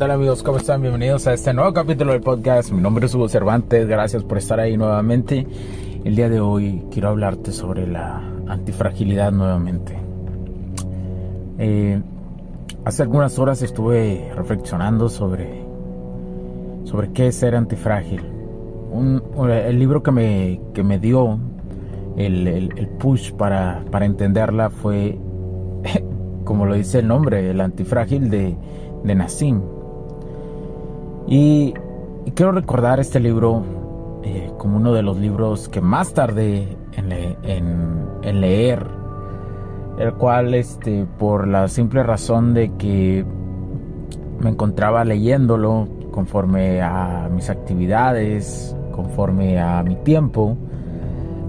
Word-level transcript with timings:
Tal 0.00 0.12
amigos? 0.12 0.42
¿Cómo 0.42 0.56
están? 0.56 0.80
Bienvenidos 0.80 1.26
a 1.26 1.34
este 1.34 1.52
nuevo 1.52 1.74
capítulo 1.74 2.12
del 2.12 2.22
podcast. 2.22 2.72
Mi 2.72 2.80
nombre 2.80 3.04
es 3.04 3.14
Hugo 3.14 3.28
Cervantes, 3.28 3.86
gracias 3.86 4.24
por 4.24 4.38
estar 4.38 4.58
ahí 4.58 4.74
nuevamente. 4.74 5.46
El 6.06 6.16
día 6.16 6.30
de 6.30 6.40
hoy 6.40 6.86
quiero 6.90 7.10
hablarte 7.10 7.52
sobre 7.52 7.86
la 7.86 8.16
antifragilidad 8.46 9.30
nuevamente. 9.30 9.98
Eh, 11.58 12.00
hace 12.86 13.02
algunas 13.02 13.38
horas 13.38 13.60
estuve 13.60 14.32
reflexionando 14.34 15.10
sobre, 15.10 15.66
sobre 16.84 17.12
qué 17.12 17.26
es 17.26 17.34
ser 17.34 17.54
antifrágil. 17.54 18.22
el 19.50 19.78
libro 19.78 20.02
que 20.02 20.12
me, 20.12 20.60
que 20.72 20.82
me 20.82 20.98
dio 20.98 21.38
el, 22.16 22.46
el, 22.46 22.88
push 22.98 23.32
para, 23.32 23.84
para, 23.90 24.06
entenderla 24.06 24.70
fue, 24.70 25.18
como 26.44 26.64
lo 26.64 26.72
dice 26.72 27.00
el 27.00 27.08
nombre, 27.08 27.50
el 27.50 27.60
antifrágil 27.60 28.30
de, 28.30 28.56
de 29.04 29.14
Nassim. 29.14 29.79
Y, 31.30 31.74
quiero 32.34 32.50
recordar 32.50 32.98
este 32.98 33.20
libro 33.20 33.62
eh, 34.24 34.50
como 34.58 34.76
uno 34.76 34.92
de 34.92 35.02
los 35.02 35.16
libros 35.16 35.68
que 35.68 35.80
más 35.80 36.12
tardé 36.12 36.76
en, 36.92 38.40
leer, 38.40 38.84
el 39.98 40.12
cual 40.14 40.54
este, 40.54 41.06
por 41.18 41.46
la 41.46 41.68
simple 41.68 42.02
razón 42.02 42.52
de 42.52 42.72
que 42.76 43.24
me 44.40 44.50
encontraba 44.50 45.04
leyéndolo 45.04 45.88
conforme 46.10 46.82
a 46.82 47.28
mis 47.32 47.48
actividades, 47.48 48.76
conforme 48.90 49.60
a 49.60 49.84
mi 49.84 49.94
tiempo, 49.96 50.56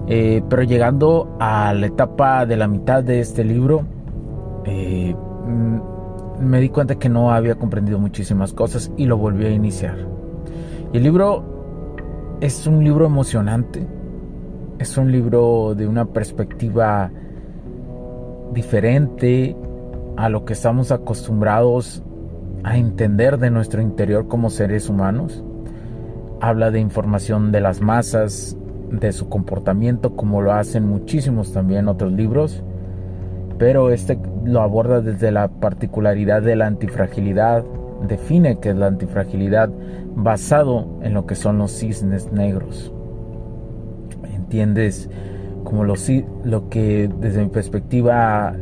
eh, 0.06 0.42
pero 0.48 0.62
llegando 0.62 1.36
a 1.40 1.74
la 1.74 1.86
etapa 1.86 2.46
de 2.46 2.56
la 2.56 2.68
mitad 2.68 3.02
de 3.02 3.18
este 3.18 3.42
libro, 3.42 3.82
eh, 4.64 5.14
me 6.40 6.60
di 6.60 6.68
cuenta 6.68 6.96
que 6.96 7.08
no 7.08 7.32
había 7.32 7.54
comprendido 7.54 7.98
muchísimas 7.98 8.52
cosas 8.52 8.90
y 8.96 9.06
lo 9.06 9.16
volví 9.16 9.46
a 9.46 9.50
iniciar. 9.50 9.96
Y 10.92 10.96
el 10.96 11.02
libro 11.02 11.44
es 12.40 12.66
un 12.66 12.82
libro 12.82 13.06
emocionante, 13.06 13.86
es 14.78 14.96
un 14.96 15.12
libro 15.12 15.74
de 15.74 15.86
una 15.86 16.06
perspectiva 16.06 17.10
diferente 18.52 19.56
a 20.16 20.28
lo 20.28 20.44
que 20.44 20.52
estamos 20.52 20.92
acostumbrados 20.92 22.02
a 22.64 22.76
entender 22.76 23.38
de 23.38 23.50
nuestro 23.50 23.80
interior 23.80 24.28
como 24.28 24.50
seres 24.50 24.88
humanos. 24.88 25.44
Habla 26.40 26.70
de 26.70 26.80
información 26.80 27.52
de 27.52 27.60
las 27.60 27.80
masas, 27.80 28.56
de 28.90 29.12
su 29.12 29.28
comportamiento, 29.28 30.16
como 30.16 30.42
lo 30.42 30.52
hacen 30.52 30.86
muchísimos 30.86 31.52
también 31.52 31.88
otros 31.88 32.12
libros, 32.12 32.62
pero 33.58 33.90
este 33.90 34.18
lo 34.44 34.60
aborda 34.60 35.00
desde 35.00 35.30
la 35.30 35.48
particularidad 35.48 36.42
de 36.42 36.56
la 36.56 36.66
antifragilidad, 36.66 37.64
define 38.06 38.58
qué 38.58 38.70
es 38.70 38.76
la 38.76 38.86
antifragilidad 38.88 39.70
basado 40.14 40.98
en 41.02 41.14
lo 41.14 41.26
que 41.26 41.34
son 41.34 41.58
los 41.58 41.72
cisnes 41.72 42.32
negros. 42.32 42.92
¿Entiendes? 44.34 45.08
Como 45.64 45.84
lo, 45.84 45.94
lo 46.44 46.68
que 46.68 47.08
desde 47.20 47.42
mi 47.42 47.50
perspectiva 47.50 48.54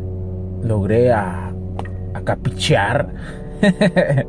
logré 0.63 1.13
a, 1.13 1.49
a 2.15 2.37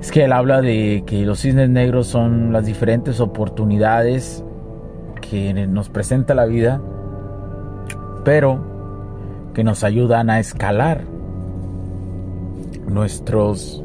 es 0.00 0.10
que 0.10 0.24
él 0.24 0.32
habla 0.32 0.60
de 0.60 1.04
que 1.06 1.24
los 1.26 1.40
cisnes 1.40 1.68
negros 1.68 2.06
son 2.06 2.52
las 2.52 2.66
diferentes 2.66 3.20
oportunidades 3.20 4.44
que 5.20 5.52
nos 5.66 5.88
presenta 5.88 6.34
la 6.34 6.46
vida, 6.46 6.80
pero 8.24 8.75
que 9.56 9.64
nos 9.64 9.84
ayudan 9.84 10.28
a 10.28 10.38
escalar 10.38 11.00
nuestros, 12.86 13.82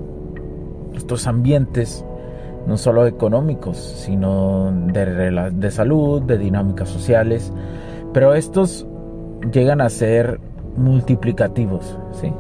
nuestros 0.91 1.27
ambientes, 1.27 2.03
no 2.67 2.77
solo 2.77 3.07
económicos, 3.07 3.77
sino 3.77 4.69
de, 4.87 5.49
de 5.53 5.71
salud, 5.71 6.23
de 6.23 6.37
dinámicas 6.37 6.89
sociales, 6.89 7.53
pero 8.11 8.33
estos 8.33 8.85
llegan 9.53 9.79
a 9.79 9.87
ser 9.87 10.41
multiplicativos, 10.75 11.97
¿sí? 12.19 12.33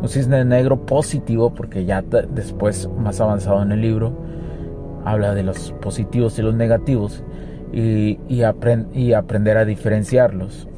Un 0.00 0.08
cisne 0.08 0.44
negro 0.44 0.86
positivo, 0.86 1.52
porque 1.52 1.84
ya 1.84 2.00
después, 2.30 2.88
más 2.96 3.20
avanzado 3.20 3.60
en 3.60 3.72
el 3.72 3.80
libro, 3.80 4.12
habla 5.04 5.34
de 5.34 5.42
los 5.42 5.72
positivos 5.80 6.38
y 6.38 6.42
los 6.42 6.54
negativos 6.54 7.24
y, 7.72 8.20
y, 8.28 8.44
y 8.94 9.12
aprender 9.14 9.56
a 9.56 9.64
diferenciarlos. 9.64 10.68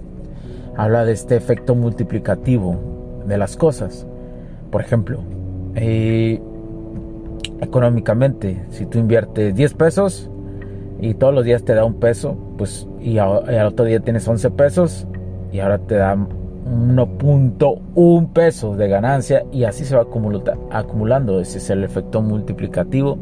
Habla 0.77 1.05
de 1.05 1.13
este 1.13 1.37
efecto 1.37 1.75
multiplicativo 1.75 2.77
de 3.27 3.39
las 3.39 3.57
cosas. 3.57 4.07
Por 4.71 4.81
ejemplo, 4.81 5.21
eh, 5.75 6.41
económicamente, 7.61 8.65
si 8.71 8.87
tú 8.87 8.99
inviertes 8.99 9.55
10 9.55 9.75
pesos 9.75 10.31
y 11.01 11.15
todos 11.15 11.35
los 11.35 11.45
días 11.45 11.65
te 11.65 11.75
da 11.75 11.85
un 11.85 11.95
peso, 11.95 12.37
pues 12.57 12.87
y, 13.01 13.19
al 13.19 13.67
otro 13.67 13.85
día 13.85 14.01
tienes 14.01 14.27
11 14.27 14.51
pesos 14.51 15.07
y 15.53 15.61
ahora 15.61 15.79
te 15.79 15.97
da 15.97 16.17
1.1 16.17 18.33
pesos 18.33 18.77
de 18.77 18.89
ganancia 18.89 19.45
y 19.53 19.65
así 19.65 19.85
se 19.85 19.97
va 19.97 20.07
acumulando. 20.71 21.41
Ese 21.41 21.59
es 21.59 21.71
el 21.71 21.85
efecto 21.85 22.23
multiplicativo. 22.23 23.19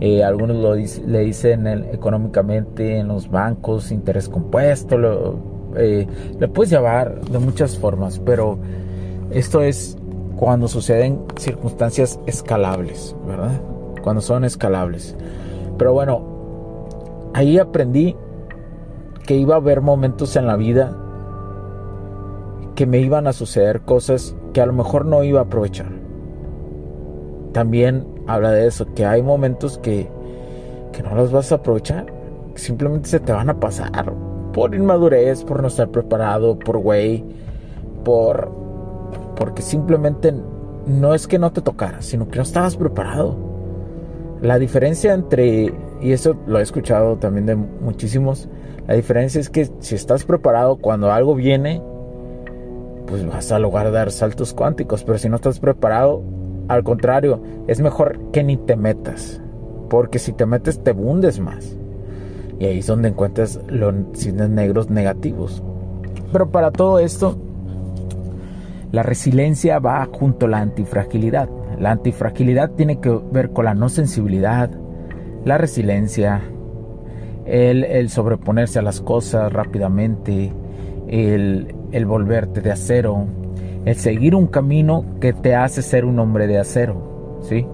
Eh, 0.00 0.22
algunos 0.22 0.56
lo 0.56 0.74
le 0.74 1.20
dicen 1.20 1.66
económicamente 1.66 2.98
en 2.98 3.08
los 3.08 3.28
bancos, 3.28 3.90
interés 3.90 4.28
compuesto, 4.28 4.96
lo, 4.96 5.57
eh, 5.76 6.06
puedes 6.52 6.70
llevar 6.70 7.20
de 7.20 7.38
muchas 7.38 7.76
formas, 7.76 8.18
pero 8.18 8.58
esto 9.30 9.62
es 9.62 9.96
cuando 10.36 10.68
suceden 10.68 11.20
circunstancias 11.36 12.20
escalables, 12.26 13.14
¿verdad? 13.26 13.60
Cuando 14.02 14.20
son 14.20 14.44
escalables. 14.44 15.16
Pero 15.76 15.92
bueno, 15.92 16.22
ahí 17.34 17.58
aprendí 17.58 18.16
que 19.26 19.34
iba 19.34 19.54
a 19.54 19.58
haber 19.58 19.80
momentos 19.80 20.36
en 20.36 20.46
la 20.46 20.56
vida 20.56 20.96
que 22.74 22.86
me 22.86 23.00
iban 23.00 23.26
a 23.26 23.32
suceder 23.32 23.80
cosas 23.80 24.36
que 24.52 24.60
a 24.60 24.66
lo 24.66 24.72
mejor 24.72 25.04
no 25.04 25.24
iba 25.24 25.40
a 25.40 25.44
aprovechar. 25.44 25.90
También 27.52 28.06
habla 28.26 28.52
de 28.52 28.66
eso, 28.68 28.86
que 28.94 29.04
hay 29.04 29.22
momentos 29.22 29.78
que, 29.78 30.08
que 30.92 31.02
no 31.02 31.14
los 31.14 31.32
vas 31.32 31.50
a 31.50 31.56
aprovechar, 31.56 32.06
simplemente 32.54 33.08
se 33.08 33.20
te 33.20 33.32
van 33.32 33.50
a 33.50 33.58
pasar 33.58 34.14
por 34.58 34.74
inmadurez, 34.74 35.44
por 35.44 35.62
no 35.62 35.68
estar 35.68 35.88
preparado, 35.88 36.58
por 36.58 36.78
güey, 36.78 37.24
por 38.04 38.50
porque 39.36 39.62
simplemente 39.62 40.34
no 40.84 41.14
es 41.14 41.28
que 41.28 41.38
no 41.38 41.52
te 41.52 41.62
tocara, 41.62 42.02
sino 42.02 42.26
que 42.26 42.38
no 42.38 42.42
estabas 42.42 42.76
preparado. 42.76 43.36
La 44.42 44.58
diferencia 44.58 45.14
entre, 45.14 45.72
y 46.00 46.10
eso 46.10 46.34
lo 46.48 46.58
he 46.58 46.62
escuchado 46.62 47.18
también 47.18 47.46
de 47.46 47.54
muchísimos, 47.54 48.48
la 48.88 48.94
diferencia 48.94 49.40
es 49.40 49.48
que 49.48 49.70
si 49.78 49.94
estás 49.94 50.24
preparado 50.24 50.74
cuando 50.74 51.12
algo 51.12 51.36
viene, 51.36 51.80
pues 53.06 53.24
vas 53.24 53.52
a 53.52 53.60
lograr 53.60 53.92
dar 53.92 54.10
saltos 54.10 54.54
cuánticos, 54.54 55.04
pero 55.04 55.18
si 55.18 55.28
no 55.28 55.36
estás 55.36 55.60
preparado, 55.60 56.20
al 56.66 56.82
contrario, 56.82 57.40
es 57.68 57.80
mejor 57.80 58.18
que 58.32 58.42
ni 58.42 58.56
te 58.56 58.74
metas, 58.74 59.40
porque 59.88 60.18
si 60.18 60.32
te 60.32 60.46
metes 60.46 60.82
te 60.82 60.90
hundes 60.90 61.38
más. 61.38 61.78
Y 62.58 62.64
ahí 62.64 62.78
es 62.78 62.86
donde 62.86 63.08
encuentras 63.08 63.60
los 63.68 63.94
cines 64.14 64.48
negros 64.48 64.90
negativos. 64.90 65.62
Pero 66.32 66.50
para 66.50 66.70
todo 66.70 66.98
esto, 66.98 67.36
la 68.90 69.02
resiliencia 69.02 69.78
va 69.78 70.06
junto 70.10 70.46
a 70.46 70.48
la 70.48 70.58
antifragilidad. 70.58 71.48
La 71.78 71.92
antifragilidad 71.92 72.70
tiene 72.70 73.00
que 73.00 73.10
ver 73.30 73.50
con 73.50 73.66
la 73.66 73.74
no 73.74 73.88
sensibilidad, 73.88 74.70
la 75.44 75.58
resiliencia, 75.58 76.42
el, 77.46 78.08
sobreponerse 78.10 78.78
a 78.78 78.82
las 78.82 79.00
cosas 79.00 79.52
rápidamente, 79.52 80.52
el, 81.06 81.74
el 81.92 82.06
volverte 82.06 82.60
de 82.60 82.72
acero, 82.72 83.26
el 83.84 83.96
seguir 83.96 84.34
un 84.34 84.48
camino 84.48 85.04
que 85.20 85.32
te 85.32 85.54
hace 85.54 85.82
ser 85.82 86.04
un 86.04 86.18
hombre 86.18 86.46
de 86.46 86.58
acero, 86.58 87.38
¿sí? 87.42 87.66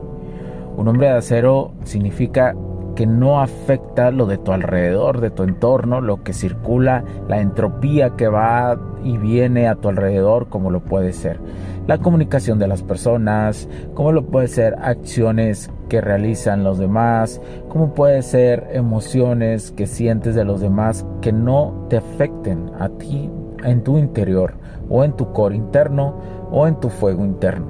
Un 0.76 0.88
hombre 0.88 1.08
de 1.08 1.14
acero 1.14 1.72
significa 1.84 2.54
que 2.94 3.06
no 3.06 3.40
afecta 3.40 4.10
lo 4.10 4.26
de 4.26 4.38
tu 4.38 4.52
alrededor, 4.52 5.20
de 5.20 5.30
tu 5.30 5.42
entorno, 5.42 6.00
lo 6.00 6.22
que 6.22 6.32
circula, 6.32 7.04
la 7.28 7.40
entropía 7.40 8.10
que 8.10 8.28
va 8.28 8.78
y 9.02 9.16
viene 9.18 9.68
a 9.68 9.74
tu 9.74 9.88
alrededor, 9.88 10.48
como 10.48 10.70
lo 10.70 10.80
puede 10.80 11.12
ser 11.12 11.38
la 11.86 11.98
comunicación 11.98 12.58
de 12.58 12.66
las 12.66 12.82
personas, 12.82 13.68
como 13.94 14.12
lo 14.12 14.26
puede 14.26 14.48
ser 14.48 14.74
acciones 14.80 15.70
que 15.88 16.00
realizan 16.00 16.64
los 16.64 16.78
demás, 16.78 17.40
como 17.68 17.92
puede 17.94 18.22
ser 18.22 18.68
emociones 18.72 19.70
que 19.72 19.86
sientes 19.86 20.34
de 20.34 20.44
los 20.44 20.60
demás 20.60 21.04
que 21.20 21.32
no 21.32 21.86
te 21.90 21.98
afecten 21.98 22.70
a 22.78 22.88
ti 22.88 23.30
en 23.64 23.82
tu 23.82 23.98
interior 23.98 24.54
o 24.88 25.04
en 25.04 25.12
tu 25.12 25.32
core 25.32 25.56
interno 25.56 26.14
o 26.50 26.66
en 26.66 26.80
tu 26.80 26.88
fuego 26.88 27.24
interno. 27.24 27.66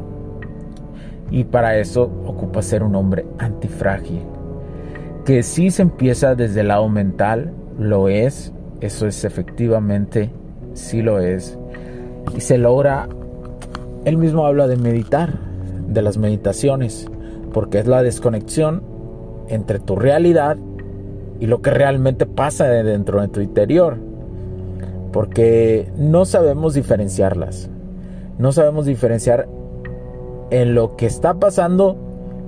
Y 1.30 1.44
para 1.44 1.76
eso 1.76 2.02
ocupa 2.26 2.62
ser 2.62 2.82
un 2.82 2.94
hombre 2.94 3.26
antifrágil 3.38 4.22
que 5.24 5.42
si 5.42 5.70
se 5.70 5.82
empieza 5.82 6.34
desde 6.34 6.60
el 6.60 6.68
lado 6.68 6.88
mental, 6.88 7.52
lo 7.78 8.08
es, 8.08 8.52
eso 8.80 9.06
es 9.06 9.24
efectivamente, 9.24 10.30
sí 10.74 11.02
lo 11.02 11.18
es, 11.18 11.58
y 12.36 12.40
se 12.40 12.58
logra, 12.58 13.08
él 14.04 14.18
mismo 14.18 14.46
habla 14.46 14.66
de 14.66 14.76
meditar, 14.76 15.32
de 15.88 16.02
las 16.02 16.18
meditaciones, 16.18 17.10
porque 17.52 17.78
es 17.78 17.86
la 17.86 18.02
desconexión 18.02 18.82
entre 19.48 19.78
tu 19.78 19.96
realidad 19.96 20.56
y 21.40 21.46
lo 21.46 21.62
que 21.62 21.70
realmente 21.70 22.26
pasa 22.26 22.66
dentro 22.68 23.22
de 23.22 23.28
tu 23.28 23.40
interior, 23.40 23.96
porque 25.10 25.90
no 25.96 26.26
sabemos 26.26 26.74
diferenciarlas, 26.74 27.70
no 28.38 28.52
sabemos 28.52 28.84
diferenciar 28.84 29.48
en 30.50 30.74
lo 30.74 30.96
que 30.96 31.06
está 31.06 31.34
pasando 31.34 32.03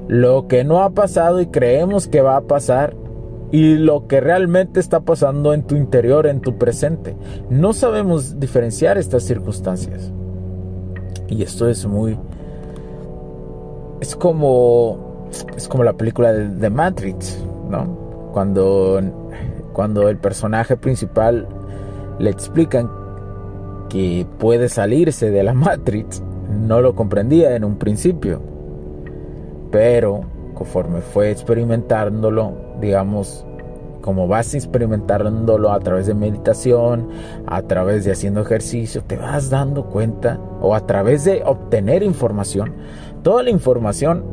lo 0.08 0.46
que 0.46 0.64
no 0.64 0.82
ha 0.82 0.90
pasado 0.90 1.40
y 1.40 1.46
creemos 1.46 2.06
que 2.06 2.20
va 2.20 2.36
a 2.36 2.42
pasar 2.42 2.94
y 3.52 3.76
lo 3.76 4.06
que 4.06 4.20
realmente 4.20 4.80
está 4.80 5.00
pasando 5.00 5.54
en 5.54 5.62
tu 5.62 5.76
interior, 5.76 6.26
en 6.26 6.40
tu 6.40 6.58
presente. 6.58 7.16
No 7.48 7.72
sabemos 7.72 8.38
diferenciar 8.38 8.98
estas 8.98 9.22
circunstancias. 9.24 10.12
Y 11.28 11.42
esto 11.42 11.68
es 11.68 11.86
muy... 11.86 12.18
Es 14.00 14.16
como... 14.16 15.28
Es 15.56 15.68
como 15.68 15.84
la 15.84 15.94
película 15.94 16.32
de, 16.32 16.48
The 16.48 16.70
Matrix, 16.70 17.44
¿no? 17.68 18.30
Cuando, 18.32 19.00
cuando 19.72 20.08
el 20.08 20.18
personaje 20.18 20.76
principal 20.76 21.48
le 22.18 22.30
explican 22.30 22.90
que 23.88 24.26
puede 24.38 24.68
salirse 24.68 25.30
de 25.30 25.42
la 25.42 25.54
Matrix, 25.54 26.22
no 26.48 26.80
lo 26.80 26.94
comprendía 26.94 27.56
en 27.56 27.64
un 27.64 27.76
principio 27.76 28.55
pero 29.76 30.22
conforme 30.54 31.02
fue 31.02 31.30
experimentándolo, 31.30 32.54
digamos, 32.80 33.44
como 34.00 34.26
vas 34.26 34.54
experimentándolo 34.54 35.70
a 35.70 35.78
través 35.80 36.06
de 36.06 36.14
meditación, 36.14 37.10
a 37.46 37.60
través 37.60 38.06
de 38.06 38.12
haciendo 38.12 38.40
ejercicio, 38.40 39.02
te 39.06 39.18
vas 39.18 39.50
dando 39.50 39.84
cuenta, 39.84 40.40
o 40.62 40.74
a 40.74 40.86
través 40.86 41.26
de 41.26 41.42
obtener 41.44 42.02
información, 42.02 42.72
toda 43.22 43.42
la 43.42 43.50
información 43.50 44.24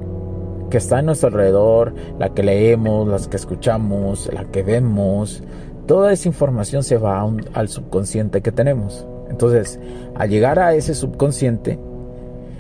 que 0.69 0.77
está 0.77 0.99
en 0.99 1.07
nuestro 1.07 1.27
alrededor, 1.27 1.93
la 2.19 2.29
que 2.29 2.41
leemos, 2.41 3.05
las 3.05 3.27
que 3.27 3.35
escuchamos, 3.35 4.31
la 4.31 4.45
que 4.45 4.63
vemos, 4.63 5.43
toda 5.87 6.13
esa 6.13 6.29
información 6.29 6.83
se 6.83 6.95
va 6.95 7.29
al 7.53 7.67
subconsciente 7.67 8.41
que 8.41 8.53
tenemos. 8.53 9.05
Entonces, 9.29 9.77
al 10.15 10.29
llegar 10.29 10.57
a 10.59 10.73
ese 10.73 10.95
subconsciente, 10.95 11.77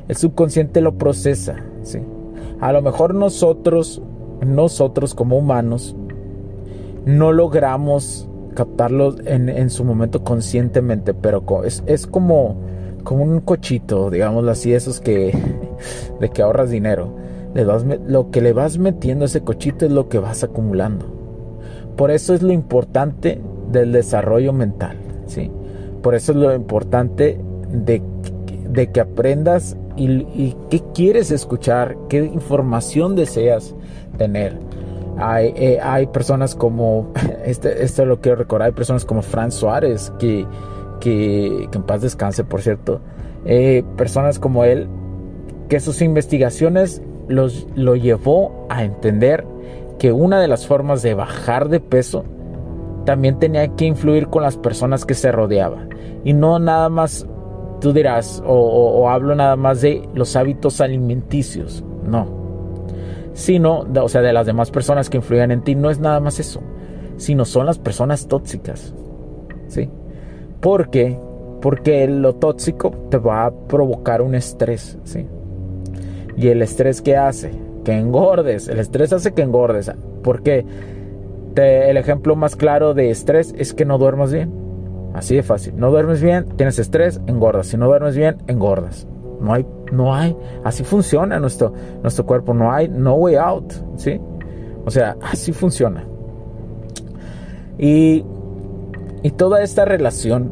el 0.09 0.17
subconsciente 0.17 0.81
lo 0.81 0.97
procesa, 0.97 1.55
¿sí? 1.83 2.01
A 2.59 2.71
lo 2.71 2.81
mejor 2.81 3.13
nosotros, 3.13 4.01
nosotros 4.45 5.13
como 5.13 5.37
humanos, 5.37 5.95
no 7.05 7.31
logramos 7.31 8.27
captarlo 8.53 9.15
en, 9.25 9.69
su 9.69 9.83
momento 9.83 10.23
conscientemente, 10.23 11.13
pero 11.13 11.43
es, 11.63 11.83
es 11.85 12.07
como, 12.07 12.55
como 13.03 13.23
un 13.23 13.39
cochito, 13.41 14.09
digámoslo 14.09 14.51
así, 14.51 14.73
esos 14.73 14.99
que, 14.99 15.35
de 16.19 16.29
que 16.29 16.41
ahorras 16.41 16.69
dinero. 16.69 17.15
Le 17.53 17.65
vas, 17.65 17.85
lo 18.07 18.31
que 18.31 18.41
le 18.41 18.53
vas 18.53 18.77
metiendo 18.77 19.25
a 19.25 19.27
ese 19.27 19.41
cochito 19.41 19.85
es 19.85 19.91
lo 19.91 20.09
que 20.09 20.19
vas 20.19 20.43
acumulando. 20.43 21.05
Por 21.95 22.09
eso 22.09 22.33
es 22.33 22.41
lo 22.41 22.51
importante 22.51 23.41
del 23.71 23.91
desarrollo 23.91 24.53
mental, 24.53 24.97
¿sí? 25.27 25.51
Por 26.01 26.15
eso 26.15 26.31
es 26.31 26.37
lo 26.37 26.53
importante 26.55 27.39
de, 27.71 28.01
de 28.69 28.91
que 28.91 28.99
aprendas 28.99 29.77
y, 29.95 30.55
qué 30.69 30.81
quieres 30.93 31.31
escuchar, 31.31 31.97
qué 32.09 32.23
información 32.25 33.15
deseas 33.15 33.75
tener. 34.17 34.57
Hay, 35.17 35.53
eh, 35.55 35.79
hay 35.81 36.07
personas 36.07 36.55
como, 36.55 37.11
este, 37.45 37.83
esto 37.83 38.05
lo 38.05 38.19
quiero 38.19 38.37
recordar, 38.37 38.67
hay 38.67 38.73
personas 38.73 39.05
como 39.05 39.21
Fran 39.21 39.51
Suárez, 39.51 40.11
que, 40.19 40.45
que, 40.99 41.69
en 41.71 41.83
paz 41.83 42.01
descanse, 42.01 42.43
por 42.43 42.61
cierto, 42.61 43.01
eh, 43.45 43.83
personas 43.97 44.39
como 44.39 44.63
él, 44.63 44.87
que 45.69 45.79
sus 45.79 46.01
investigaciones 46.01 47.01
los, 47.27 47.67
lo 47.75 47.95
llevó 47.95 48.65
a 48.69 48.83
entender 48.83 49.45
que 49.99 50.11
una 50.11 50.39
de 50.41 50.47
las 50.47 50.67
formas 50.67 51.01
de 51.01 51.13
bajar 51.13 51.69
de 51.69 51.79
peso 51.79 52.25
también 53.05 53.39
tenía 53.39 53.67
que 53.75 53.85
influir 53.85 54.27
con 54.27 54.43
las 54.43 54.57
personas 54.57 55.05
que 55.05 55.13
se 55.13 55.31
rodeaba 55.31 55.87
y 56.23 56.33
no 56.33 56.59
nada 56.59 56.89
más 56.89 57.27
tú 57.83 57.91
dirás, 57.91 58.41
o, 58.47 59.09
hablo 59.09 59.35
nada 59.35 59.57
más 59.57 59.81
de 59.81 60.07
los 60.15 60.37
hábitos 60.37 60.79
alimenticios. 60.79 61.83
No. 62.07 62.25
Sino, 63.33 63.79
o 63.81 64.07
sea, 64.07 64.21
de 64.21 64.31
las 64.31 64.45
demás 64.45 64.71
personas 64.71 65.09
que 65.09 65.17
influyen 65.17 65.51
en 65.51 65.63
ti, 65.63 65.75
no 65.75 65.89
es 65.89 65.99
nada 65.99 66.21
más 66.21 66.39
eso. 66.39 66.61
Sino 67.17 67.43
son 67.43 67.65
las 67.65 67.79
personas 67.79 68.29
tóxicas. 68.29 68.95
¿Sí? 69.67 69.89
¿Por 70.61 70.91
qué? 70.91 71.19
Porque 71.61 72.07
lo 72.07 72.35
tóxico 72.35 72.91
te 73.09 73.17
va 73.17 73.47
a 73.47 73.51
provocar 73.51 74.21
un 74.21 74.33
estrés. 74.33 74.97
¿Sí? 75.03 75.27
Y 76.37 76.47
el 76.47 76.61
estrés 76.61 77.01
que 77.01 77.17
hace? 77.17 77.51
Que 77.83 77.97
engordes. 77.97 78.69
El 78.69 78.79
estrés 78.79 79.11
hace 79.11 79.33
que 79.33 79.41
engordes. 79.41 79.91
¿Por 80.23 80.41
qué? 80.41 80.65
el 81.55 81.97
ejemplo 81.97 82.35
más 82.35 82.55
claro 82.55 82.95
de 82.95 83.11
estrés 83.11 83.53
es 83.57 83.73
que 83.73 83.83
no 83.83 83.97
duermas 83.97 84.31
bien. 84.31 84.62
Así 85.13 85.35
de 85.35 85.43
fácil. 85.43 85.75
No 85.77 85.91
duermes 85.91 86.21
bien, 86.21 86.45
tienes 86.57 86.79
estrés, 86.79 87.21
engordas. 87.27 87.67
Si 87.67 87.77
no 87.77 87.85
duermes 87.85 88.15
bien, 88.15 88.37
engordas. 88.47 89.07
No 89.39 89.53
hay, 89.53 89.65
no 89.91 90.13
hay. 90.13 90.35
Así 90.63 90.83
funciona 90.83 91.39
nuestro, 91.39 91.73
nuestro 92.01 92.25
cuerpo. 92.25 92.53
No 92.53 92.71
hay 92.71 92.87
no 92.87 93.15
way 93.15 93.35
out. 93.35 93.73
¿Sí? 93.97 94.19
O 94.85 94.91
sea, 94.91 95.15
así 95.21 95.51
funciona. 95.51 96.05
Y, 97.77 98.25
y 99.21 99.31
toda 99.31 99.61
esta 99.61 99.85
relación 99.85 100.51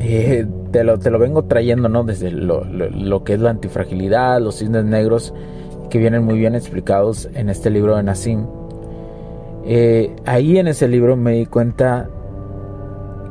eh, 0.00 0.46
te, 0.70 0.84
lo, 0.84 0.98
te, 0.98 1.10
lo, 1.10 1.18
vengo 1.18 1.44
trayendo, 1.44 1.88
¿no? 1.88 2.04
Desde 2.04 2.30
lo, 2.30 2.64
lo, 2.64 3.24
que 3.24 3.34
es 3.34 3.40
la 3.40 3.50
antifragilidad, 3.50 4.40
los 4.40 4.58
cisnes 4.58 4.84
negros, 4.84 5.32
que 5.90 5.98
vienen 5.98 6.24
muy 6.24 6.38
bien 6.38 6.54
explicados 6.54 7.28
en 7.34 7.48
este 7.48 7.70
libro 7.70 7.96
de 7.96 8.02
Nassim. 8.02 8.46
Eh, 9.64 10.14
ahí 10.26 10.58
en 10.58 10.68
ese 10.68 10.88
libro 10.88 11.16
me 11.16 11.32
di 11.32 11.46
cuenta 11.46 12.08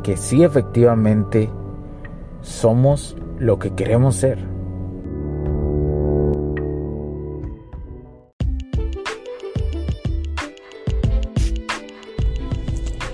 que 0.03 0.17
sí 0.17 0.43
efectivamente 0.43 1.50
somos 2.41 3.15
lo 3.39 3.57
que 3.57 3.74
queremos 3.74 4.17
ser. 4.17 4.38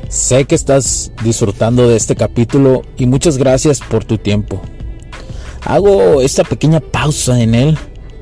Sé 0.10 0.46
que 0.46 0.56
estás 0.56 1.12
disfrutando 1.24 1.88
de 1.88 1.96
este 1.96 2.16
capítulo 2.16 2.82
y 2.98 3.06
muchas 3.06 3.38
gracias 3.38 3.80
por 3.80 4.04
tu 4.04 4.18
tiempo. 4.18 4.60
Hago 5.66 6.22
esta 6.22 6.44
pequeña 6.44 6.80
pausa 6.80 7.42
en 7.42 7.54
él 7.54 7.78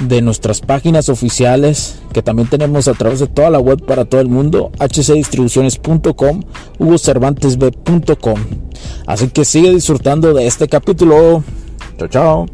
de 0.00 0.22
nuestras 0.22 0.60
páginas 0.60 1.08
oficiales 1.08 2.00
que 2.12 2.22
también 2.22 2.48
tenemos 2.48 2.88
a 2.88 2.94
través 2.94 3.20
de 3.20 3.26
toda 3.26 3.50
la 3.50 3.58
web 3.58 3.84
para 3.84 4.04
todo 4.04 4.20
el 4.20 4.28
mundo, 4.28 4.72
hcdistribuciones.com, 4.78 6.42
hugocervantesb.com. 6.78 8.40
Así 9.06 9.28
que 9.28 9.44
sigue 9.44 9.70
disfrutando 9.70 10.32
de 10.32 10.46
este 10.46 10.68
capítulo. 10.68 11.44
Chao, 11.98 12.08
chao. 12.08 12.46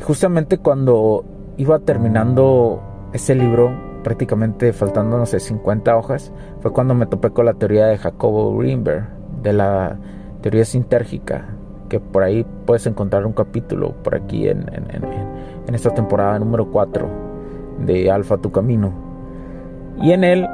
Justamente 0.00 0.58
cuando 0.58 1.24
iba 1.56 1.78
terminando 1.78 2.82
ese 3.12 3.34
libro, 3.34 3.91
prácticamente 4.02 4.72
faltando, 4.72 5.18
no 5.18 5.26
sé, 5.26 5.40
50 5.40 5.96
hojas, 5.96 6.32
fue 6.60 6.72
cuando 6.72 6.94
me 6.94 7.06
topé 7.06 7.30
con 7.30 7.46
la 7.46 7.54
teoría 7.54 7.86
de 7.86 7.98
Jacobo 7.98 8.56
Greenberg, 8.56 9.08
de 9.42 9.52
la 9.52 9.98
teoría 10.40 10.64
sintérgica, 10.64 11.46
que 11.88 12.00
por 12.00 12.22
ahí 12.22 12.44
puedes 12.66 12.86
encontrar 12.86 13.26
un 13.26 13.32
capítulo 13.32 13.92
por 14.02 14.14
aquí 14.14 14.48
en, 14.48 14.66
en 15.66 15.74
esta 15.74 15.90
temporada 15.90 16.38
número 16.38 16.70
4 16.70 17.08
de 17.86 18.10
Alfa 18.10 18.38
Tu 18.38 18.50
Camino. 18.50 18.92
Y 20.00 20.12
en 20.12 20.24
él 20.24 20.46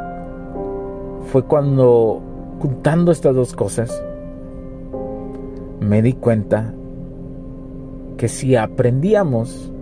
fue 1.31 1.45
cuando, 1.45 2.21
juntando 2.61 3.13
estas 3.13 3.35
dos 3.35 3.55
cosas, 3.55 4.03
me 5.81 6.03
di 6.03 6.15
cuenta 6.15 6.73
que 8.17 8.29
si 8.29 8.57
aprendíamos 8.57 9.73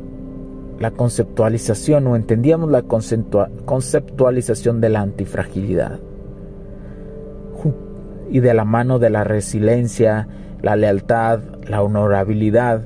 la 0.78 0.90
conceptualización 0.90 2.06
o 2.06 2.16
entendíamos 2.16 2.70
la 2.70 2.82
conceptualización 2.82 4.80
de 4.80 4.88
la 4.88 5.00
antifragilidad 5.00 6.00
y 8.30 8.40
de 8.40 8.54
la 8.54 8.64
mano 8.64 8.98
de 8.98 9.10
la 9.10 9.24
resiliencia, 9.24 10.28
la 10.60 10.76
lealtad, 10.76 11.40
la 11.68 11.82
honorabilidad, 11.82 12.82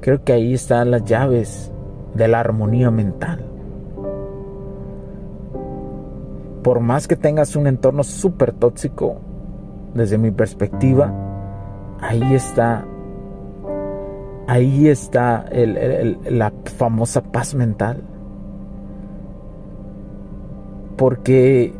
creo 0.00 0.22
que 0.22 0.34
ahí 0.34 0.54
están 0.54 0.90
las 0.90 1.04
llaves 1.04 1.72
de 2.14 2.28
la 2.28 2.40
armonía 2.40 2.90
mental. 2.90 3.44
Por 6.62 6.80
más 6.80 7.08
que 7.08 7.16
tengas 7.16 7.56
un 7.56 7.66
entorno 7.66 8.02
súper 8.02 8.52
tóxico, 8.52 9.20
desde 9.94 10.18
mi 10.18 10.30
perspectiva, 10.30 11.12
ahí 12.00 12.34
está 12.34 12.84
ahí 14.46 14.88
está 14.88 15.46
la 15.52 16.52
famosa 16.76 17.22
paz 17.22 17.54
mental. 17.54 18.02
Porque 20.96 21.72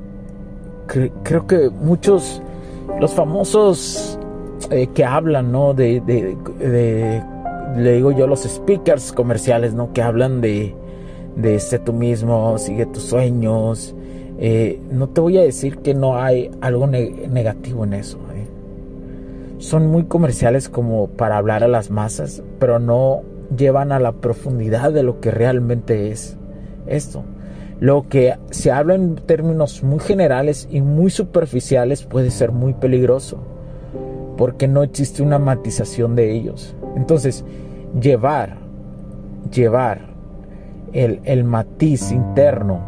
creo 1.22 1.46
que 1.46 1.70
muchos, 1.70 2.42
los 3.00 3.12
famosos 3.14 4.18
eh, 4.70 4.88
que 4.88 5.04
hablan, 5.04 5.52
¿no? 5.52 5.72
De, 5.72 6.02
le 7.76 7.92
digo 7.92 8.12
yo, 8.12 8.26
los 8.26 8.42
speakers 8.42 9.12
comerciales, 9.12 9.74
¿no? 9.74 9.92
Que 9.92 10.02
hablan 10.02 10.40
de, 10.40 10.74
de 11.36 11.58
sé 11.60 11.78
tú 11.78 11.92
mismo, 11.92 12.58
sigue 12.58 12.86
tus 12.86 13.04
sueños. 13.04 13.94
Eh, 14.38 14.80
no 14.90 15.08
te 15.08 15.22
voy 15.22 15.38
a 15.38 15.42
decir 15.42 15.78
que 15.78 15.94
no 15.94 16.18
hay 16.18 16.50
algo 16.60 16.86
negativo 16.86 17.84
en 17.84 17.94
eso 17.94 18.18
son 19.58 19.86
muy 19.86 20.04
comerciales 20.04 20.68
como 20.68 21.08
para 21.08 21.38
hablar 21.38 21.64
a 21.64 21.68
las 21.68 21.90
masas, 21.90 22.42
pero 22.58 22.78
no 22.78 23.22
llevan 23.56 23.92
a 23.92 24.00
la 24.00 24.12
profundidad 24.12 24.92
de 24.92 25.02
lo 25.02 25.20
que 25.20 25.30
realmente 25.30 26.10
es 26.10 26.36
esto. 26.86 27.24
Lo 27.80 28.08
que 28.08 28.36
se 28.50 28.72
habla 28.72 28.94
en 28.94 29.16
términos 29.16 29.82
muy 29.82 29.98
generales 29.98 30.68
y 30.70 30.80
muy 30.80 31.10
superficiales 31.10 32.04
puede 32.04 32.30
ser 32.30 32.52
muy 32.52 32.72
peligroso, 32.72 33.38
porque 34.36 34.66
no 34.68 34.82
existe 34.82 35.22
una 35.22 35.38
matización 35.38 36.16
de 36.16 36.32
ellos. 36.32 36.74
Entonces, 36.96 37.44
llevar, 38.00 38.56
llevar 39.52 40.00
el, 40.92 41.20
el 41.24 41.44
matiz 41.44 42.12
interno 42.12 42.80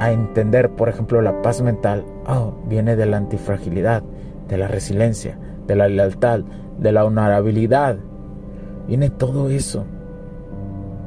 a 0.00 0.12
entender, 0.12 0.70
por 0.70 0.88
ejemplo, 0.88 1.22
la 1.22 1.40
paz 1.40 1.62
mental, 1.62 2.04
oh, 2.26 2.54
viene 2.68 2.96
de 2.96 3.06
la 3.06 3.16
antifragilidad, 3.16 4.02
de 4.48 4.58
la 4.58 4.68
resiliencia, 4.68 5.38
de 5.66 5.76
la 5.76 5.88
lealtad, 5.88 6.40
de 6.78 6.92
la 6.92 7.04
honorabilidad. 7.04 7.96
Viene 8.86 9.10
todo 9.10 9.48
eso. 9.48 9.84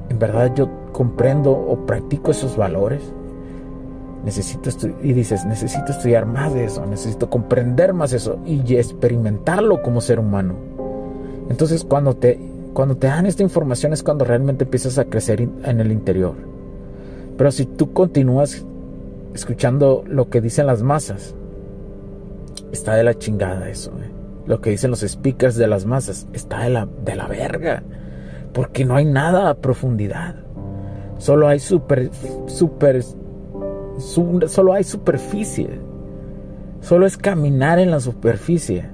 ¿En 0.09 0.19
verdad 0.19 0.53
yo 0.55 0.69
comprendo 0.91 1.51
o 1.51 1.85
practico 1.85 2.31
esos 2.31 2.57
valores? 2.57 3.01
Necesito 4.25 4.69
y 5.01 5.13
dices, 5.13 5.45
necesito 5.45 5.91
estudiar 5.91 6.25
más 6.25 6.53
de 6.53 6.65
eso, 6.65 6.85
necesito 6.85 7.29
comprender 7.29 7.93
más 7.93 8.13
eso 8.13 8.39
y 8.45 8.75
experimentarlo 8.75 9.81
como 9.81 10.01
ser 10.01 10.19
humano. 10.19 10.55
Entonces 11.49 11.83
cuando 11.83 12.15
te, 12.15 12.39
cuando 12.73 12.97
te 12.97 13.07
dan 13.07 13.25
esta 13.25 13.43
información 13.43 13.93
es 13.93 14.03
cuando 14.03 14.25
realmente 14.25 14.63
empiezas 14.65 14.97
a 14.97 15.05
crecer 15.05 15.41
en 15.41 15.79
el 15.79 15.91
interior. 15.91 16.35
Pero 17.37 17.51
si 17.51 17.65
tú 17.65 17.93
continúas 17.93 18.65
escuchando 19.33 20.03
lo 20.07 20.29
que 20.29 20.41
dicen 20.41 20.65
las 20.65 20.81
masas, 20.81 21.35
está 22.71 22.95
de 22.95 23.03
la 23.03 23.13
chingada 23.17 23.69
eso. 23.69 23.91
¿eh? 23.91 24.16
Lo 24.47 24.61
que 24.61 24.69
dicen 24.71 24.91
los 24.91 25.01
speakers 25.01 25.55
de 25.55 25.67
las 25.67 25.85
masas, 25.85 26.27
está 26.33 26.61
de 26.61 26.69
la, 26.69 26.87
de 27.03 27.15
la 27.15 27.27
verga. 27.27 27.83
Porque 28.53 28.85
no 28.85 28.95
hay 28.95 29.05
nada 29.05 29.49
a 29.49 29.55
profundidad. 29.55 30.35
Solo 31.17 31.47
hay 31.47 31.59
super, 31.59 32.09
super, 32.47 33.03
solo 34.47 34.73
hay 34.73 34.83
superficie. 34.83 35.79
Solo 36.79 37.05
es 37.05 37.17
caminar 37.17 37.79
en 37.79 37.91
la 37.91 37.99
superficie. 37.99 38.85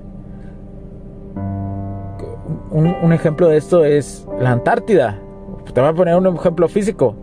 Un, 2.71 3.13
ejemplo 3.13 3.47
de 3.47 3.57
esto 3.57 3.85
es 3.85 4.27
la 4.39 4.51
Antártida. 4.51 5.19
Te 5.71 5.79
voy 5.79 5.91
a 5.91 5.93
poner 5.93 6.15
un 6.15 6.25
ejemplo 6.35 6.67
físico. 6.67 7.15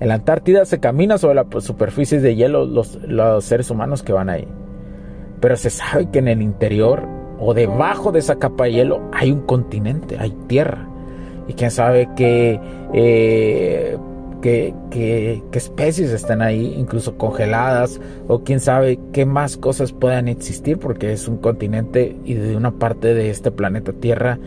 En 0.00 0.08
la 0.08 0.14
Antártida 0.14 0.66
se 0.66 0.80
camina 0.80 1.16
sobre 1.16 1.36
la 1.36 1.46
superficie 1.60 2.20
de 2.20 2.36
hielo 2.36 2.66
los, 2.66 2.96
los 3.02 3.44
seres 3.44 3.70
humanos 3.70 4.02
que 4.02 4.12
van 4.12 4.28
ahí. 4.28 4.46
Pero 5.40 5.56
se 5.56 5.70
sabe 5.70 6.10
que 6.10 6.18
en 6.18 6.28
el 6.28 6.42
interior 6.42 7.17
o 7.40 7.54
debajo 7.54 8.12
de 8.12 8.18
esa 8.18 8.36
capa 8.36 8.64
de 8.64 8.72
hielo 8.72 9.00
hay 9.12 9.30
un 9.30 9.40
continente, 9.40 10.16
hay 10.18 10.30
tierra. 10.46 10.86
Y 11.46 11.54
quién 11.54 11.70
sabe 11.70 12.08
qué, 12.14 12.60
eh, 12.92 13.96
qué, 14.42 15.42
especies 15.52 16.10
están 16.10 16.42
ahí, 16.42 16.74
incluso 16.76 17.16
congeladas, 17.16 18.00
o 18.26 18.40
quién 18.40 18.60
sabe 18.60 18.98
qué 19.12 19.24
más 19.24 19.56
cosas 19.56 19.92
puedan 19.92 20.28
existir, 20.28 20.78
porque 20.78 21.12
es 21.12 21.26
un 21.26 21.38
continente 21.38 22.16
y 22.24 22.34
de 22.34 22.56
una 22.56 22.72
parte 22.72 23.14
de 23.14 23.30
este 23.30 23.50
planeta 23.50 23.92
Tierra, 23.92 24.38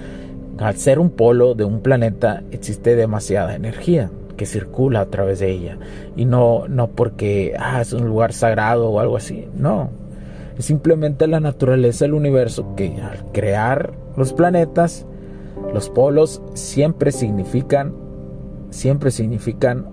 al 0.59 0.77
ser 0.77 0.99
un 0.99 1.09
polo 1.09 1.55
de 1.55 1.63
un 1.63 1.81
planeta, 1.81 2.43
existe 2.51 2.95
demasiada 2.95 3.55
energía 3.55 4.11
que 4.37 4.45
circula 4.45 5.01
a 5.01 5.05
través 5.07 5.39
de 5.39 5.49
ella. 5.49 5.77
Y 6.15 6.25
no, 6.25 6.67
no 6.67 6.87
porque 6.87 7.55
ah, 7.57 7.81
es 7.81 7.93
un 7.93 8.07
lugar 8.07 8.33
sagrado 8.33 8.89
o 8.89 8.99
algo 8.99 9.17
así, 9.17 9.47
no 9.55 10.00
es 10.57 10.65
simplemente 10.65 11.27
la 11.27 11.39
naturaleza 11.39 12.05
del 12.05 12.13
universo 12.13 12.75
que 12.75 13.01
al 13.01 13.25
crear 13.31 13.93
los 14.17 14.33
planetas, 14.33 15.05
los 15.73 15.89
polos 15.89 16.41
siempre 16.53 17.11
significan 17.11 17.93
siempre 18.71 19.11
significan 19.11 19.85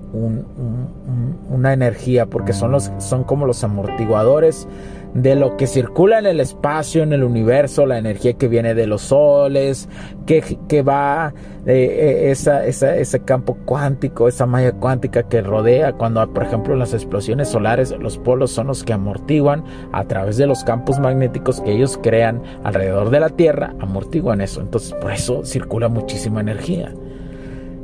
una 1.50 1.72
energía 1.72 2.26
porque 2.26 2.52
son, 2.52 2.70
los, 2.70 2.90
son 2.98 3.24
como 3.24 3.44
los 3.44 3.62
amortiguadores 3.64 4.68
de 5.14 5.34
lo 5.34 5.56
que 5.56 5.66
circula 5.66 6.18
en 6.18 6.26
el 6.26 6.40
espacio, 6.40 7.02
en 7.02 7.12
el 7.12 7.24
universo, 7.24 7.86
la 7.86 7.98
energía 7.98 8.34
que 8.34 8.48
viene 8.48 8.74
de 8.74 8.86
los 8.86 9.02
soles, 9.02 9.88
que, 10.26 10.58
que 10.68 10.82
va 10.82 11.32
eh, 11.66 12.26
eh, 12.26 12.30
esa, 12.30 12.64
ese 12.66 13.20
campo 13.20 13.56
cuántico, 13.64 14.28
esa 14.28 14.46
malla 14.46 14.72
cuántica 14.72 15.24
que 15.24 15.40
rodea, 15.40 15.92
cuando 15.94 16.26
por 16.32 16.44
ejemplo 16.44 16.76
las 16.76 16.94
explosiones 16.94 17.48
solares, 17.48 17.94
los 17.98 18.18
polos 18.18 18.50
son 18.50 18.68
los 18.68 18.84
que 18.84 18.92
amortiguan 18.92 19.64
a 19.92 20.04
través 20.04 20.36
de 20.36 20.46
los 20.46 20.64
campos 20.64 20.98
magnéticos 20.98 21.60
que 21.60 21.72
ellos 21.72 21.98
crean 22.02 22.42
alrededor 22.64 23.10
de 23.10 23.20
la 23.20 23.30
Tierra, 23.30 23.74
amortiguan 23.80 24.40
eso. 24.40 24.60
Entonces 24.60 24.92
por 24.94 25.12
eso 25.12 25.44
circula 25.44 25.88
muchísima 25.88 26.40
energía. 26.40 26.92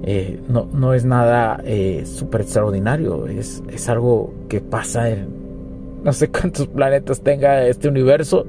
Eh, 0.06 0.38
no, 0.48 0.68
no, 0.70 0.92
es 0.92 1.06
nada 1.06 1.62
súper 2.04 2.42
extraordinario, 2.42 3.26
es, 3.26 3.62
es 3.70 3.88
algo 3.88 4.34
que 4.50 4.60
pasa 4.60 5.08
en, 5.08 5.43
no 6.04 6.12
sé 6.12 6.28
cuántos 6.30 6.68
planetas 6.68 7.22
tenga 7.22 7.66
este 7.66 7.88
universo, 7.88 8.46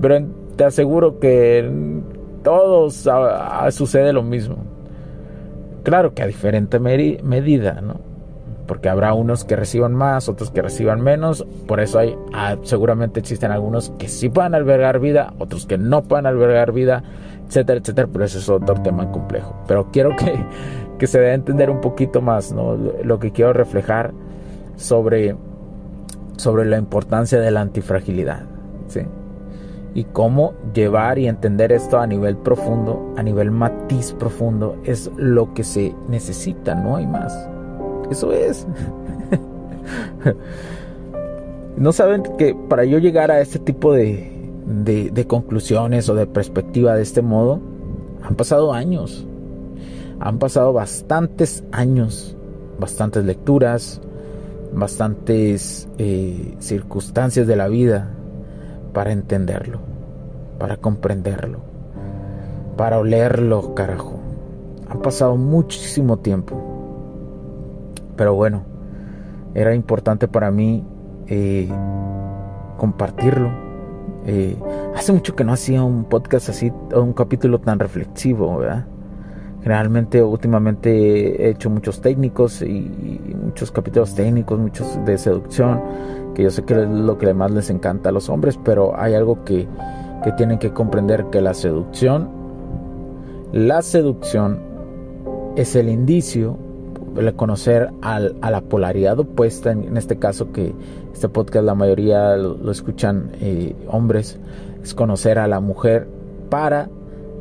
pero 0.00 0.24
te 0.56 0.64
aseguro 0.64 1.18
que 1.18 1.68
todos 2.42 3.08
sucede 3.70 4.12
lo 4.12 4.22
mismo. 4.22 4.56
Claro 5.82 6.14
que 6.14 6.22
a 6.22 6.26
diferente 6.26 6.78
medida, 6.78 7.80
¿no? 7.80 8.00
Porque 8.66 8.88
habrá 8.88 9.12
unos 9.14 9.44
que 9.44 9.56
reciban 9.56 9.94
más, 9.94 10.28
otros 10.28 10.50
que 10.52 10.62
reciban 10.62 11.00
menos. 11.00 11.44
Por 11.66 11.80
eso 11.80 11.98
hay, 11.98 12.16
ah, 12.32 12.56
seguramente 12.62 13.18
existen 13.18 13.50
algunos 13.50 13.90
que 13.98 14.08
sí 14.08 14.28
puedan 14.28 14.54
albergar 14.54 15.00
vida, 15.00 15.34
otros 15.38 15.66
que 15.66 15.78
no 15.78 16.04
puedan 16.04 16.26
albergar 16.26 16.72
vida, 16.72 17.02
etcétera, 17.48 17.80
etcétera. 17.80 18.08
Pero 18.12 18.24
eso 18.24 18.38
es 18.38 18.48
otro 18.48 18.76
tema 18.82 19.10
complejo. 19.10 19.56
Pero 19.66 19.90
quiero 19.90 20.14
que, 20.16 20.32
que 20.98 21.06
se 21.08 21.18
dé 21.18 21.32
a 21.32 21.34
entender 21.34 21.68
un 21.68 21.80
poquito 21.80 22.20
más, 22.20 22.52
¿no? 22.52 22.76
Lo 22.76 23.18
que 23.18 23.32
quiero 23.32 23.52
reflejar 23.52 24.12
sobre 24.76 25.34
sobre 26.42 26.64
la 26.64 26.76
importancia 26.76 27.38
de 27.38 27.52
la 27.52 27.60
antifragilidad. 27.60 28.42
¿sí? 28.88 29.00
Y 29.94 30.04
cómo 30.04 30.54
llevar 30.74 31.18
y 31.18 31.28
entender 31.28 31.70
esto 31.70 32.00
a 32.00 32.06
nivel 32.06 32.36
profundo, 32.36 33.14
a 33.16 33.22
nivel 33.22 33.52
matiz 33.52 34.12
profundo, 34.12 34.76
es 34.84 35.10
lo 35.16 35.54
que 35.54 35.62
se 35.62 35.94
necesita, 36.08 36.74
no 36.74 36.96
hay 36.96 37.06
más. 37.06 37.48
Eso 38.10 38.32
es. 38.32 38.66
no 41.76 41.92
saben 41.92 42.24
que 42.36 42.56
para 42.68 42.84
yo 42.84 42.98
llegar 42.98 43.30
a 43.30 43.40
este 43.40 43.60
tipo 43.60 43.92
de, 43.92 44.28
de 44.66 45.26
conclusiones 45.28 46.08
o 46.08 46.14
de 46.16 46.26
perspectiva 46.26 46.96
de 46.96 47.02
este 47.02 47.22
modo, 47.22 47.60
han 48.22 48.34
pasado 48.34 48.72
años. 48.72 49.26
Han 50.18 50.38
pasado 50.38 50.72
bastantes 50.72 51.62
años, 51.70 52.36
bastantes 52.80 53.24
lecturas, 53.24 54.00
bastantes 54.74 55.88
eh, 55.98 56.54
circunstancias 56.58 57.46
de 57.46 57.56
la 57.56 57.68
vida 57.68 58.10
para 58.92 59.12
entenderlo, 59.12 59.80
para 60.58 60.76
comprenderlo, 60.76 61.60
para 62.76 62.98
olerlo, 62.98 63.74
carajo. 63.74 64.18
Han 64.88 65.00
pasado 65.00 65.36
muchísimo 65.36 66.18
tiempo. 66.18 66.60
Pero 68.16 68.34
bueno, 68.34 68.62
era 69.54 69.74
importante 69.74 70.28
para 70.28 70.50
mí 70.50 70.84
eh, 71.26 71.68
compartirlo. 72.76 73.50
Eh, 74.26 74.56
hace 74.94 75.12
mucho 75.12 75.34
que 75.34 75.44
no 75.44 75.52
hacía 75.52 75.82
un 75.82 76.04
podcast 76.04 76.48
así, 76.48 76.72
un 76.94 77.12
capítulo 77.12 77.58
tan 77.60 77.78
reflexivo, 77.78 78.58
¿verdad? 78.58 78.86
Generalmente, 79.62 80.22
últimamente 80.22 81.46
he 81.46 81.50
hecho 81.50 81.70
muchos 81.70 82.00
técnicos 82.00 82.62
y, 82.62 83.31
muchos 83.52 83.70
capítulos 83.70 84.14
técnicos, 84.14 84.58
muchos 84.58 85.04
de 85.04 85.18
seducción, 85.18 85.78
que 86.34 86.42
yo 86.42 86.50
sé 86.50 86.64
que 86.64 86.72
es 86.72 86.88
lo 86.88 87.18
que 87.18 87.34
más 87.34 87.50
les 87.50 87.68
encanta 87.68 88.08
a 88.08 88.12
los 88.12 88.30
hombres, 88.30 88.58
pero 88.64 88.98
hay 88.98 89.12
algo 89.12 89.44
que, 89.44 89.68
que 90.24 90.32
tienen 90.32 90.58
que 90.58 90.72
comprender, 90.72 91.26
que 91.26 91.42
la 91.42 91.52
seducción, 91.52 92.30
la 93.52 93.82
seducción 93.82 94.58
es 95.54 95.76
el 95.76 95.90
indicio 95.90 96.56
de 97.14 97.30
conocer 97.34 97.90
al, 98.00 98.36
a 98.40 98.50
la 98.50 98.62
polaridad 98.62 99.20
opuesta, 99.20 99.70
en, 99.70 99.98
este 99.98 100.18
caso 100.18 100.50
que 100.50 100.74
este 101.12 101.28
podcast 101.28 101.66
la 101.66 101.74
mayoría 101.74 102.34
lo, 102.38 102.70
escuchan 102.70 103.32
eh, 103.42 103.76
hombres, 103.86 104.40
es 104.82 104.94
conocer 104.94 105.38
a 105.38 105.46
la 105.46 105.60
mujer 105.60 106.08
para 106.48 106.88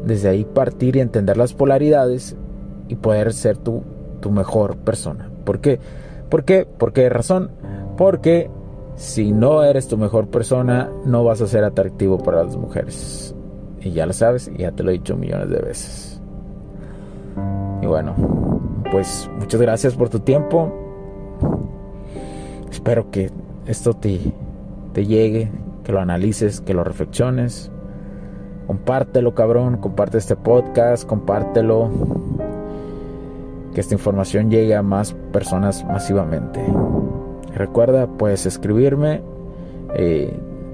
desde 0.04 0.28
ahí 0.28 0.44
partir 0.44 0.98
y 0.98 1.00
entender 1.00 1.38
las 1.38 1.54
polaridades 1.54 2.36
y 2.90 2.96
poder 2.96 3.32
ser 3.32 3.56
tu, 3.56 3.84
tu 4.20 4.30
mejor 4.30 4.76
persona. 4.76 5.31
¿Por 5.52 5.60
qué? 5.60 5.80
¿Por 6.30 6.46
qué? 6.46 6.66
¿Por 6.66 6.94
qué 6.94 7.10
razón? 7.10 7.52
Porque 7.98 8.50
si 8.96 9.34
no 9.34 9.64
eres 9.64 9.90
tu 9.90 9.98
mejor 9.98 10.30
persona, 10.30 10.90
no 11.04 11.26
vas 11.26 11.42
a 11.42 11.48
ser 11.48 11.66
atractivo 11.66 12.18
para 12.20 12.46
las 12.46 12.56
mujeres. 12.56 13.36
Y 13.82 13.92
ya 13.92 14.06
lo 14.06 14.14
sabes, 14.14 14.50
ya 14.58 14.72
te 14.72 14.82
lo 14.82 14.92
he 14.92 14.94
dicho 14.94 15.18
millones 15.18 15.50
de 15.50 15.60
veces. 15.60 16.22
Y 17.82 17.86
bueno, 17.86 18.16
pues 18.94 19.30
muchas 19.40 19.60
gracias 19.60 19.94
por 19.94 20.08
tu 20.08 20.20
tiempo. 20.20 20.72
Espero 22.72 23.12
que 23.12 23.30
esto 23.66 23.94
te, 23.94 24.22
te 24.94 25.06
llegue, 25.06 25.52
que 25.84 25.92
lo 25.92 26.00
analices, 26.00 26.62
que 26.62 26.74
lo 26.74 26.86
reflexiones. 26.86 27.70
Compártelo, 28.68 29.36
cabrón. 29.36 29.76
Comparte 29.82 30.18
este 30.18 30.38
podcast. 30.38 31.06
Compártelo. 31.06 31.90
Que 33.74 33.82
esta 33.82 33.94
información 33.94 34.50
llegue 34.50 34.76
a 34.76 34.82
más 34.82 35.14
personas 35.32 35.86
masivamente. 35.86 36.62
Recuerda, 37.56 38.08
puedes 38.08 38.46
escribirme. 38.46 39.22
Eh, 39.96 40.34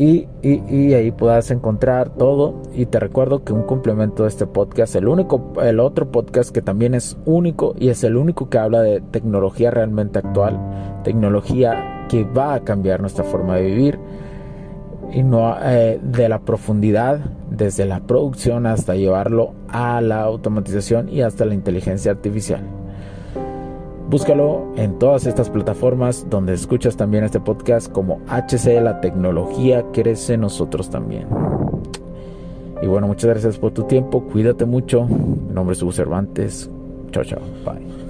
y, 0.00 0.28
y, 0.40 0.62
y, 0.66 0.94
ahí 0.94 1.10
puedas 1.10 1.50
encontrar 1.50 2.14
todo. 2.14 2.62
Y 2.72 2.86
te 2.86 2.98
recuerdo 2.98 3.44
que 3.44 3.52
un 3.52 3.64
complemento 3.64 4.22
de 4.22 4.30
este 4.30 4.46
podcast, 4.46 4.96
el 4.96 5.06
único, 5.06 5.52
el 5.62 5.78
otro 5.78 6.10
podcast 6.10 6.52
que 6.52 6.62
también 6.62 6.94
es 6.94 7.18
único 7.26 7.74
y 7.78 7.90
es 7.90 8.02
el 8.02 8.16
único 8.16 8.48
que 8.48 8.56
habla 8.56 8.80
de 8.80 9.02
tecnología 9.02 9.70
realmente 9.70 10.18
actual, 10.18 10.58
tecnología 11.04 12.06
que 12.08 12.24
va 12.24 12.54
a 12.54 12.60
cambiar 12.60 13.00
nuestra 13.02 13.24
forma 13.24 13.56
de 13.56 13.62
vivir 13.62 13.98
y 15.12 15.22
no 15.22 15.54
eh, 15.62 16.00
de 16.02 16.28
la 16.30 16.38
profundidad 16.38 17.20
desde 17.50 17.84
la 17.84 18.00
producción 18.00 18.64
hasta 18.64 18.94
llevarlo 18.94 19.52
a 19.68 20.00
la 20.00 20.22
automatización 20.22 21.10
y 21.10 21.20
hasta 21.20 21.44
la 21.44 21.52
inteligencia 21.52 22.10
artificial. 22.10 22.62
Búscalo 24.10 24.72
en 24.74 24.98
todas 24.98 25.24
estas 25.24 25.48
plataformas 25.48 26.26
donde 26.28 26.52
escuchas 26.52 26.96
también 26.96 27.22
este 27.22 27.38
podcast 27.38 27.92
como 27.92 28.20
HC 28.26 28.82
La 28.82 29.00
Tecnología 29.00 29.84
Crece 29.92 30.36
Nosotros 30.36 30.90
también. 30.90 31.28
Y 32.82 32.88
bueno, 32.88 33.06
muchas 33.06 33.30
gracias 33.30 33.56
por 33.56 33.70
tu 33.70 33.84
tiempo. 33.84 34.24
Cuídate 34.24 34.64
mucho. 34.64 35.04
Mi 35.04 35.54
nombre 35.54 35.74
es 35.74 35.82
Hugo 35.82 35.92
Cervantes. 35.92 36.68
Chao, 37.12 37.22
chao. 37.22 37.40
Bye. 37.64 38.09